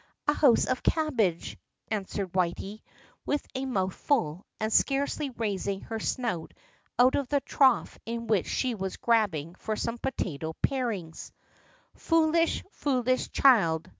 "A 0.27 0.33
house 0.33 0.65
of 0.65 0.81
cabbage," 0.81 1.57
answered 1.91 2.33
Whity, 2.35 2.81
with 3.23 3.45
a 3.53 3.67
mouth 3.67 3.93
full, 3.93 4.47
and 4.59 4.73
scarcely 4.73 5.29
raising 5.29 5.81
her 5.81 5.99
snout 5.99 6.55
out 6.97 7.13
of 7.13 7.27
the 7.27 7.41
trough 7.41 7.99
in 8.07 8.25
which 8.25 8.47
she 8.47 8.73
was 8.73 8.97
grubbing 8.97 9.53
for 9.53 9.75
some 9.75 9.99
potato 9.99 10.55
parings. 10.63 11.31
"Foolish, 11.93 12.63
foolish 12.71 13.29
child!" 13.29 13.89